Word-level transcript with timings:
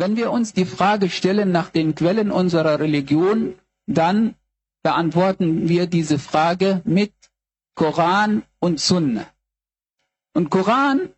Wenn 0.00 0.16
wir 0.16 0.30
uns 0.32 0.54
die 0.54 0.64
Frage 0.64 1.10
stellen 1.10 1.52
nach 1.52 1.68
den 1.68 1.94
Quellen 1.94 2.30
unserer 2.30 2.80
Religion, 2.80 3.54
dann 3.86 4.34
beantworten 4.82 5.68
wir 5.68 5.86
diese 5.86 6.18
Frage 6.18 6.80
mit 6.86 7.12
Koran 7.74 8.42
und 8.60 8.80
Sunna. 8.80 9.26
Und 10.32 10.48
Koran 10.48 11.10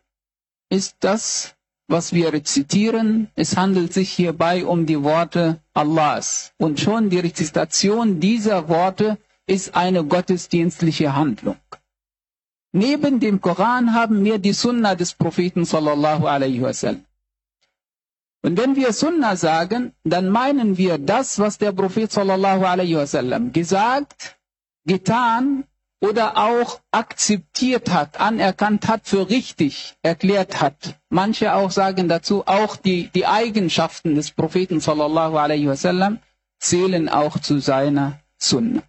ist 0.69 0.97
das, 0.99 1.55
was 1.87 2.11
wir 2.11 2.33
rezitieren. 2.33 3.29
Es 3.35 3.55
handelt 3.55 3.93
sich 3.93 4.11
hierbei 4.11 4.65
um 4.65 4.85
die 4.85 5.01
Worte 5.01 5.61
Allahs. 5.73 6.51
Und 6.57 6.81
schon 6.81 7.09
die 7.09 7.19
Rezitation 7.19 8.19
dieser 8.19 8.67
Worte 8.67 9.17
ist 9.47 9.75
eine 9.75 10.03
gottesdienstliche 10.03 11.15
Handlung. 11.15 11.55
Neben 12.73 13.21
dem 13.21 13.39
Koran 13.39 13.93
haben 13.93 14.25
wir 14.25 14.39
die 14.39 14.51
Sunna 14.51 14.95
des 14.95 15.13
Propheten 15.13 15.63
sallallahu 15.63 16.25
alaihi 16.27 16.61
wasallam. 16.61 17.05
Und 18.45 18.57
wenn 18.57 18.75
wir 18.75 18.91
Sunna 18.91 19.37
sagen, 19.37 19.93
dann 20.03 20.27
meinen 20.29 20.77
wir 20.77 20.97
das, 20.97 21.39
was 21.39 21.57
der 21.57 21.71
Prophet 21.71 22.11
sallallahu 22.11 22.65
alaihi 22.65 22.97
wasallam 22.97 23.53
gesagt, 23.53 24.37
getan 24.85 25.63
oder 26.01 26.35
auch 26.37 26.81
akzeptiert 26.91 27.89
hat, 27.89 28.19
anerkannt 28.19 28.89
hat 28.89 29.07
für 29.07 29.29
richtig 29.29 29.95
erklärt 30.01 30.59
hat. 30.61 30.99
Manche 31.09 31.53
auch 31.55 31.71
sagen 31.71 32.09
dazu, 32.09 32.43
auch 32.45 32.75
die, 32.75 33.07
die 33.15 33.25
Eigenschaften 33.25 34.15
des 34.15 34.31
Propheten 34.31 34.81
sallallahu 34.81 35.37
alaihi 35.37 35.67
wasallam 35.67 36.19
zählen 36.59 37.07
auch 37.07 37.39
zu 37.39 37.59
seiner 37.59 38.19
Sunna. 38.37 38.83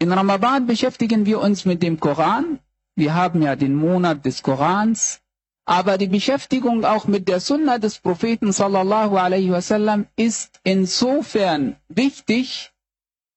In 0.00 0.10
Ramadan 0.12 0.66
beschäftigen 0.66 1.24
wir 1.24 1.40
uns 1.40 1.64
mit 1.64 1.84
dem 1.84 2.00
Koran. 2.00 2.58
Wir 2.96 3.14
haben 3.14 3.42
ja 3.42 3.54
den 3.54 3.76
Monat 3.76 4.24
des 4.24 4.42
Korans. 4.42 5.20
Aber 5.68 5.98
die 5.98 6.06
Beschäftigung 6.08 6.86
auch 6.86 7.06
mit 7.06 7.28
der 7.28 7.40
Sunna 7.40 7.76
des 7.76 7.98
Propheten 7.98 8.52
sallallahu 8.52 9.18
alaihi 9.18 9.50
wasallam 9.50 10.06
ist 10.16 10.60
insofern 10.64 11.76
wichtig, 11.90 12.72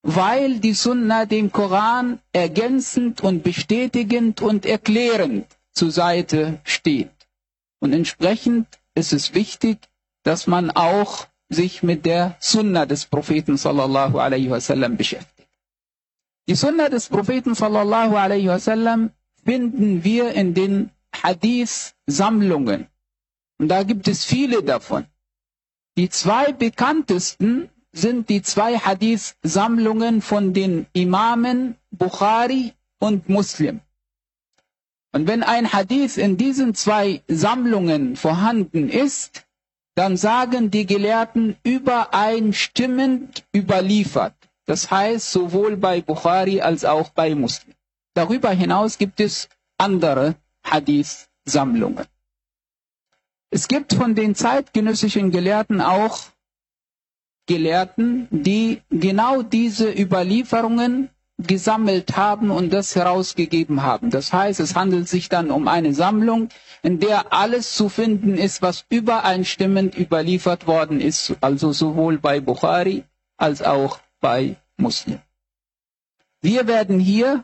weil 0.02 0.60
die 0.62 0.72
Sunna 0.72 1.26
dem 1.26 1.52
Koran 1.52 2.20
ergänzend 2.32 3.20
und 3.20 3.44
bestätigend 3.44 4.40
und 4.40 4.66
erklärend 4.66 5.46
zur 5.74 5.92
Seite 5.92 6.62
steht. 6.64 7.12
Und 7.82 7.92
entsprechend 7.92 8.68
ist 8.96 9.12
es 9.12 9.34
wichtig, 9.34 9.80
dass 10.24 10.48
man 10.48 10.72
auch 10.72 11.28
sich 11.50 11.84
mit 11.84 12.06
der 12.06 12.38
Sunna 12.40 12.86
des 12.86 13.08
Propheten 13.08 13.58
sallallahu 13.58 14.20
alaihi 14.20 14.50
wasallam 14.50 14.96
beschäftigt. 14.96 15.50
Die 16.48 16.56
Sunna 16.56 16.88
des 16.88 17.10
Propheten 17.10 17.56
sallallahu 17.56 18.16
alaihi 18.16 18.48
wasallam 18.48 19.10
finden 19.44 20.06
wir 20.06 20.32
in 20.32 20.54
den 20.54 20.92
Hadith-Sammlungen. 21.24 22.88
Und 23.60 23.68
da 23.68 23.84
gibt 23.84 24.08
es 24.08 24.26
viele 24.26 24.64
davon. 24.64 25.06
Die 25.98 26.10
zwei 26.10 26.52
bekanntesten 26.54 27.70
sind 27.92 28.30
die 28.30 28.42
zwei 28.42 28.78
Hadith-Sammlungen 28.78 30.22
von 30.22 30.54
den 30.54 30.88
Imamen 30.94 31.76
Bukhari 31.92 32.74
und 33.00 33.28
Muslim. 33.30 33.82
Und 35.14 35.28
wenn 35.28 35.44
ein 35.44 35.74
Hadith 35.74 36.18
in 36.18 36.38
diesen 36.38 36.74
zwei 36.74 37.22
Sammlungen 37.28 38.16
vorhanden 38.16 38.90
ist, 38.90 39.46
dann 39.96 40.16
sagen 40.16 40.72
die 40.72 40.86
Gelehrten 40.86 41.58
übereinstimmend 41.64 43.44
überliefert. 43.54 44.36
Das 44.66 44.90
heißt 44.90 45.32
sowohl 45.32 45.76
bei 45.76 46.02
Bukhari 46.02 46.62
als 46.62 46.86
auch 46.86 47.10
bei 47.10 47.36
Muslim. 47.36 47.76
Darüber 48.14 48.52
hinaus 48.52 48.98
gibt 48.98 49.20
es 49.20 49.50
andere 49.78 50.36
Hadith-Sammlungen. 50.64 52.06
Es 53.50 53.68
gibt 53.68 53.94
von 53.94 54.16
den 54.16 54.36
zeitgenössischen 54.36 55.32
Gelehrten 55.32 55.82
auch 55.82 56.20
Gelehrten, 57.48 58.28
die 58.32 58.82
genau 58.90 59.42
diese 59.42 59.92
Überlieferungen 59.92 61.10
gesammelt 61.38 62.16
haben 62.16 62.52
und 62.52 62.72
das 62.72 62.96
herausgegeben 62.96 63.82
haben. 63.82 64.10
Das 64.10 64.32
heißt, 64.32 64.60
es 64.60 64.76
handelt 64.76 65.10
sich 65.10 65.28
dann 65.28 65.52
um 65.52 65.68
eine 65.68 65.94
Sammlung, 65.94 66.50
in 66.84 67.00
der 67.00 67.34
alles 67.34 67.74
zu 67.76 67.90
finden 67.90 68.36
ist, 68.38 68.62
was 68.62 68.86
übereinstimmend 68.90 69.98
überliefert 69.98 70.68
worden 70.68 71.02
ist, 71.02 71.36
also 71.42 71.72
sowohl 71.74 72.20
bei 72.20 72.40
Bukhari 72.40 73.04
als 73.38 73.62
auch 73.62 74.00
bei 74.20 74.56
Muslim. 74.78 75.20
Wir 76.42 76.68
werden 76.68 77.00
hier 77.00 77.44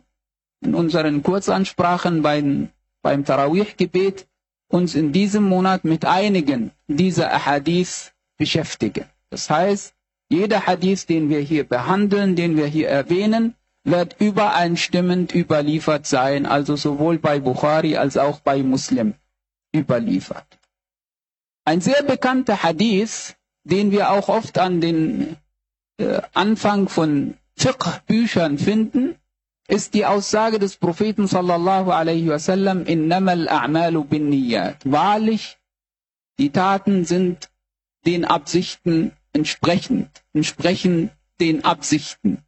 in 0.62 0.74
unseren 0.74 1.22
Kurzansprachen 1.24 2.22
beim 2.22 2.70
beim 3.07 3.23
Tarawih-Gebet 3.23 4.28
uns 4.68 4.94
in 4.94 5.13
diesem 5.13 5.45
Monat 5.45 5.85
mit 5.85 6.03
einigen 6.03 6.72
dieser 6.88 7.45
Hadith 7.45 8.12
beschäftigen. 8.38 9.06
Das 9.29 9.50
heißt, 9.50 9.94
jeder 10.28 10.68
Hadith, 10.68 11.06
den 11.07 11.29
wir 11.29 11.40
hier 11.40 11.63
behandeln, 11.63 12.35
den 12.35 12.57
wir 12.57 12.67
hier 12.67 12.90
erwähnen, 12.90 13.56
wird 13.85 14.17
übereinstimmend 14.19 15.34
überliefert 15.34 16.06
sein, 16.06 16.46
also 16.46 16.75
sowohl 16.75 17.17
bei 17.17 17.40
Bukhari 17.40 17.96
als 17.96 18.17
auch 18.17 18.41
bei 18.41 18.62
Muslim 18.62 19.13
überliefert. 19.73 20.59
Ein 21.63 21.79
sehr 21.79 22.03
bekannter 22.03 22.62
Hadith, 22.62 23.38
den 23.63 23.91
wir 23.91 24.12
auch 24.12 24.28
oft 24.28 24.57
an 24.57 24.81
den 24.81 25.38
äh, 25.97 26.19
Anfang 26.34 26.90
von 26.90 27.35
Fiqh-Büchern 27.56 28.57
finden, 28.57 29.16
ist 29.67 29.94
die 29.94 30.05
Aussage 30.05 30.59
des 30.59 30.78
Propheten 30.78 31.28
sallallahu 31.28 31.91
alaihi 31.91 32.28
wasallam, 32.29 32.85
innamal 32.85 33.47
a'malu 33.50 34.03
bin 34.05 34.29
niyat. 34.29 34.78
Wahrlich, 34.85 35.57
die 36.39 36.51
Taten 36.51 37.03
sind 37.05 37.50
den 38.05 38.23
Absichten 38.25 39.11
entsprechend, 39.33 40.09
entsprechen 40.33 41.11
den 41.41 41.66
Absichten. 41.66 42.39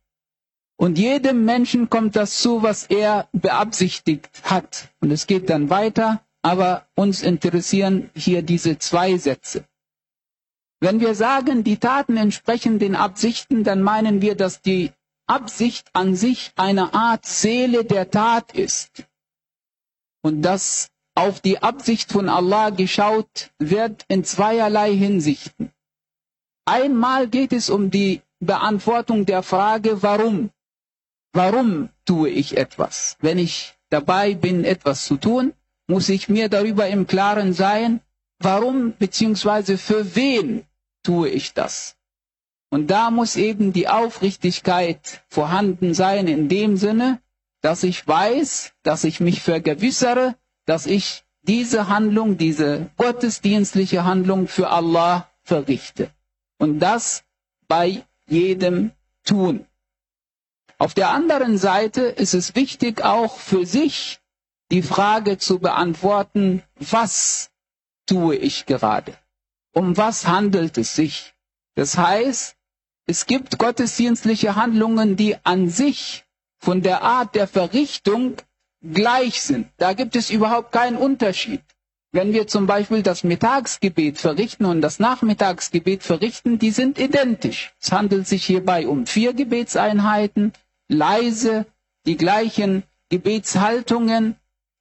Und 0.78 0.98
jedem 0.98 1.44
Menschen 1.44 1.90
kommt 1.90 2.16
das 2.16 2.40
zu, 2.40 2.64
was 2.64 2.86
er 2.86 3.28
beabsichtigt 3.34 4.30
hat. 4.44 4.88
Und 5.02 5.12
es 5.12 5.28
geht 5.28 5.50
dann 5.50 5.70
weiter, 5.70 6.22
aber 6.42 6.88
uns 6.96 7.22
interessieren 7.22 8.10
hier 8.16 8.44
diese 8.44 8.78
zwei 8.80 9.18
Sätze. 9.18 9.66
Wenn 10.80 11.02
wir 11.02 11.14
sagen, 11.16 11.66
die 11.66 11.76
Taten 11.76 12.16
entsprechen 12.16 12.80
den 12.80 12.96
Absichten, 12.96 13.66
dann 13.66 13.82
meinen 13.82 14.22
wir, 14.22 14.36
dass 14.36 14.62
die 14.62 14.94
Absicht 15.30 15.88
an 15.94 16.16
sich 16.16 16.52
eine 16.56 16.94
Art 16.94 17.26
Seele 17.26 17.86
der 17.86 18.10
Tat 18.10 18.52
ist 18.54 19.06
und 20.22 20.42
dass 20.42 20.90
auf 21.16 21.40
die 21.42 21.62
Absicht 21.62 22.12
von 22.12 22.30
Allah 22.30 22.70
geschaut 22.72 23.52
wird 23.60 24.06
in 24.08 24.24
zweierlei 24.24 24.96
Hinsichten. 24.96 25.72
Einmal 26.66 27.28
geht 27.28 27.54
es 27.54 27.70
um 27.70 27.92
die 27.92 28.22
Beantwortung 28.40 29.26
der 29.26 29.44
Frage, 29.44 30.02
warum? 30.02 30.50
Warum 31.34 31.90
tue 32.06 32.30
ich 32.30 32.58
etwas? 32.58 33.18
Wenn 33.20 33.38
ich 33.38 33.76
dabei 33.90 34.34
bin, 34.34 34.64
etwas 34.64 35.06
zu 35.06 35.18
tun, 35.18 35.54
muss 35.88 36.10
ich 36.10 36.30
mir 36.30 36.50
darüber 36.50 36.88
im 36.88 37.06
Klaren 37.06 37.54
sein, 37.54 38.02
warum 38.40 38.94
bzw. 38.94 39.78
für 39.78 40.16
wen 40.16 40.66
tue 41.04 41.30
ich 41.30 41.54
das? 41.54 41.98
Und 42.70 42.88
da 42.92 43.10
muss 43.10 43.36
eben 43.36 43.74
die 43.74 43.88
Aufrichtigkeit 43.88 45.24
vorhanden 45.28 45.94
sein 45.94 46.28
in 46.28 46.50
dem 46.50 46.78
Sinne, 46.78 47.20
dass 47.62 47.84
ich 47.84 48.08
weiß, 48.08 48.74
dass 48.84 49.04
ich 49.04 49.20
mich 49.20 49.42
vergewissere, 49.42 50.36
dass 50.66 50.86
ich 50.86 51.24
diese 51.42 51.88
Handlung, 51.88 52.38
diese 52.38 52.92
gottesdienstliche 52.98 54.04
Handlung 54.04 54.48
für 54.48 54.70
Allah 54.70 55.30
verrichte. 55.44 56.12
Und 56.60 56.80
das 56.80 57.24
bei 57.68 58.06
jedem 58.28 58.92
tun. 59.24 59.66
Auf 60.78 60.94
der 60.94 61.10
anderen 61.10 61.58
Seite 61.58 62.02
ist 62.04 62.34
es 62.34 62.56
wichtig 62.56 63.04
auch 63.04 63.38
für 63.38 63.66
sich 63.66 64.20
die 64.72 64.84
Frage 64.84 65.38
zu 65.38 65.60
beantworten, 65.60 66.62
was 66.76 67.50
tue 68.06 68.36
ich 68.36 68.66
gerade? 68.66 69.18
Um 69.74 69.98
was 69.98 70.28
handelt 70.28 70.78
es 70.78 70.96
sich? 70.96 71.34
Das 71.76 71.98
heißt, 71.98 72.56
es 73.10 73.26
gibt 73.26 73.58
gottesdienstliche 73.58 74.56
Handlungen, 74.56 75.16
die 75.16 75.36
an 75.44 75.68
sich 75.68 76.26
von 76.60 76.84
der 76.84 77.02
Art 77.02 77.34
der 77.34 77.48
Verrichtung 77.48 78.36
gleich 78.84 79.42
sind. 79.42 79.68
Da 79.78 79.94
gibt 79.94 80.16
es 80.16 80.30
überhaupt 80.30 80.72
keinen 80.72 80.96
Unterschied. 80.96 81.64
Wenn 82.12 82.34
wir 82.34 82.46
zum 82.46 82.68
Beispiel 82.68 83.02
das 83.02 83.24
Mittagsgebet 83.24 84.20
verrichten 84.20 84.66
und 84.66 84.82
das 84.82 85.00
Nachmittagsgebet 85.00 86.04
verrichten, 86.04 86.60
die 86.60 86.70
sind 86.70 87.00
identisch. 87.00 87.74
Es 87.82 87.92
handelt 87.92 88.28
sich 88.28 88.46
hierbei 88.46 88.88
um 88.88 89.08
vier 89.08 89.34
Gebetseinheiten, 89.34 90.54
leise, 90.88 91.66
die 92.06 92.16
gleichen 92.16 92.84
Gebetshaltungen, 93.10 94.36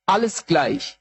alles 0.05 0.45
gleich. 0.45 0.99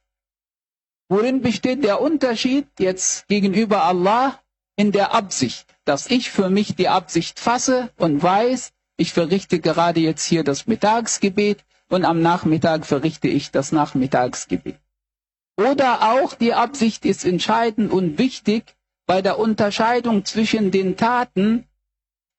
Worin 1.09 1.41
besteht 1.41 1.83
der 1.83 1.99
Unterschied 1.99 2.67
jetzt 2.79 3.27
gegenüber 3.27 3.83
Allah? 3.83 4.39
in 4.79 4.91
der 4.91 5.13
Absicht, 5.13 5.65
dass 5.87 6.07
ich 6.09 6.29
für 6.31 6.49
mich 6.49 6.75
die 6.75 6.89
Absicht 6.89 7.39
fasse 7.39 7.89
und 7.97 8.21
weiß, 8.21 8.71
ich 8.97 9.13
verrichte 9.13 9.59
gerade 9.59 9.99
jetzt 9.99 10.25
hier 10.25 10.43
das 10.43 10.67
Mittagsgebet 10.67 11.63
und 11.89 12.03
am 12.03 12.21
Nachmittag 12.21 12.85
verrichte 12.85 13.27
ich 13.27 13.51
das 13.51 13.71
Nachmittagsgebet. 13.71 14.77
Oder 15.55 16.13
auch 16.13 16.33
die 16.33 16.53
Absicht 16.53 17.05
ist 17.05 17.25
entscheidend 17.25 17.91
und 17.91 18.17
wichtig 18.17 18.75
bei 19.05 19.21
der 19.21 19.39
Unterscheidung 19.39 20.25
zwischen 20.25 20.71
den 20.71 20.97
Taten, 20.97 21.65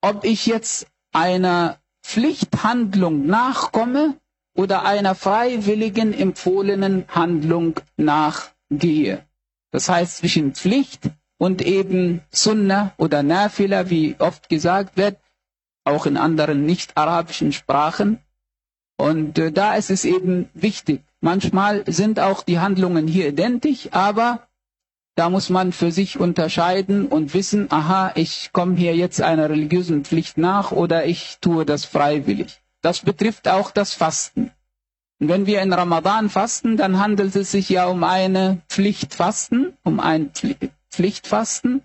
ob 0.02 0.24
ich 0.24 0.46
jetzt 0.46 0.86
einer 1.12 1.78
Pflichthandlung 2.04 3.26
nachkomme 3.26 4.14
oder 4.54 4.84
einer 4.84 5.14
freiwilligen 5.14 6.12
empfohlenen 6.12 7.04
Handlung 7.08 7.80
nachgehe. 7.96 9.24
Das 9.70 9.88
heißt 9.88 10.18
zwischen 10.18 10.54
Pflicht 10.54 11.10
und 11.38 11.62
eben 11.62 12.20
Sunnah 12.30 12.92
oder 12.98 13.22
Nafila, 13.22 13.88
wie 13.90 14.16
oft 14.18 14.48
gesagt 14.48 14.96
wird, 14.96 15.16
auch 15.84 16.04
in 16.06 16.16
anderen 16.16 16.66
nicht-arabischen 16.66 17.52
Sprachen. 17.52 18.18
Und 18.98 19.38
äh, 19.38 19.52
da 19.52 19.74
ist 19.76 19.90
es 19.90 20.04
eben 20.04 20.50
wichtig. 20.52 21.02
Manchmal 21.20 21.84
sind 21.90 22.20
auch 22.20 22.42
die 22.42 22.58
Handlungen 22.58 23.06
hier 23.08 23.28
identisch, 23.28 23.88
aber 23.92 24.48
da 25.16 25.30
muss 25.30 25.48
man 25.50 25.72
für 25.72 25.90
sich 25.90 26.18
unterscheiden 26.20 27.06
und 27.06 27.34
wissen, 27.34 27.66
aha, 27.72 28.12
ich 28.14 28.50
komme 28.52 28.76
hier 28.76 28.94
jetzt 28.94 29.20
einer 29.20 29.50
religiösen 29.50 30.04
Pflicht 30.04 30.38
nach 30.38 30.70
oder 30.70 31.06
ich 31.06 31.38
tue 31.40 31.64
das 31.64 31.84
freiwillig. 31.84 32.60
Das 32.82 33.00
betrifft 33.00 33.48
auch 33.48 33.72
das 33.72 33.94
Fasten. 33.94 34.52
Und 35.20 35.28
wenn 35.28 35.46
wir 35.46 35.60
in 35.62 35.72
Ramadan 35.72 36.30
fasten, 36.30 36.76
dann 36.76 37.00
handelt 37.00 37.34
es 37.34 37.50
sich 37.50 37.68
ja 37.68 37.86
um 37.86 38.04
eine 38.04 38.60
Pflichtfasten, 38.68 39.76
um 39.82 39.98
ein 39.98 40.32
Pflichtfasten. 40.98 41.84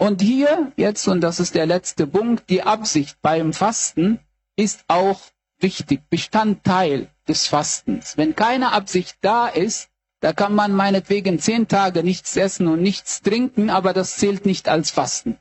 Und 0.00 0.20
hier 0.20 0.72
jetzt, 0.76 1.06
und 1.06 1.20
das 1.20 1.38
ist 1.38 1.54
der 1.54 1.66
letzte 1.66 2.08
Punkt, 2.08 2.50
die 2.50 2.64
Absicht 2.64 3.16
beim 3.22 3.52
Fasten 3.52 4.18
ist 4.56 4.84
auch 4.88 5.20
wichtig, 5.60 6.00
Bestandteil 6.10 7.08
des 7.28 7.46
Fastens. 7.46 8.16
Wenn 8.16 8.34
keine 8.34 8.72
Absicht 8.72 9.16
da 9.20 9.46
ist, 9.46 9.90
da 10.18 10.32
kann 10.32 10.56
man 10.56 10.72
meinetwegen 10.72 11.38
zehn 11.38 11.68
Tage 11.68 12.02
nichts 12.02 12.36
essen 12.36 12.66
und 12.66 12.82
nichts 12.82 13.22
trinken, 13.22 13.70
aber 13.70 13.92
das 13.92 14.16
zählt 14.16 14.44
nicht 14.44 14.68
als 14.68 14.90
Fasten. 14.90 15.38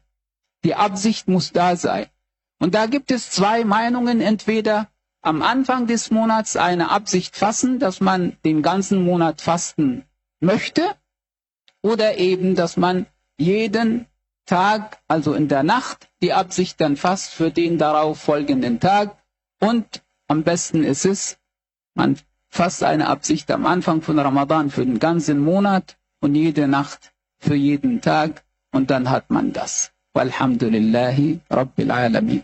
Die 0.63 0.75
Absicht 0.75 1.27
muss 1.27 1.51
da 1.51 1.75
sein. 1.75 2.05
Und 2.59 2.75
da 2.75 2.85
gibt 2.85 3.09
es 3.09 3.31
zwei 3.31 3.63
Meinungen. 3.65 4.21
Entweder 4.21 4.89
am 5.21 5.41
Anfang 5.41 5.87
des 5.87 6.11
Monats 6.11 6.55
eine 6.55 6.91
Absicht 6.91 7.35
fassen, 7.35 7.79
dass 7.79 7.99
man 7.99 8.37
den 8.45 8.61
ganzen 8.61 9.03
Monat 9.03 9.41
fasten 9.41 10.05
möchte, 10.39 10.83
oder 11.87 12.17
eben, 12.17 12.55
dass 12.55 12.75
man 12.75 13.05
jeden 13.37 14.05
Tag, 14.45 14.99
also 15.07 15.33
in 15.33 15.47
der 15.47 15.63
Nacht, 15.63 16.09
die 16.21 16.33
Absicht 16.33 16.79
dann 16.81 16.97
fasst 16.97 17.33
für 17.33 17.49
den 17.51 17.77
darauf 17.77 18.19
folgenden 18.19 18.79
Tag. 18.79 19.17
Und 19.59 20.03
am 20.27 20.43
besten 20.43 20.83
ist 20.83 21.05
es, 21.05 21.37
man 21.95 22.17
fasst 22.49 22.83
eine 22.83 23.07
Absicht 23.07 23.49
am 23.51 23.65
Anfang 23.65 24.01
von 24.01 24.19
Ramadan 24.19 24.69
für 24.69 24.85
den 24.85 24.99
ganzen 24.99 25.39
Monat 25.39 25.97
und 26.21 26.35
jede 26.35 26.67
Nacht 26.67 27.13
für 27.39 27.55
jeden 27.55 28.01
Tag 28.01 28.43
und 28.71 28.89
dann 28.91 29.09
hat 29.09 29.29
man 29.29 29.53
das. 29.53 29.91
Walhamdulillahi 30.13 31.39
Rabbil 31.49 31.91
Alamin. 31.91 32.43